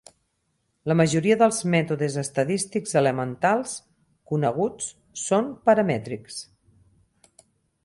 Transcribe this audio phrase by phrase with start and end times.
[0.91, 3.75] La majoria dels mètodes estadístics elementals
[4.33, 4.89] coneguts
[5.27, 6.43] són paramètrics.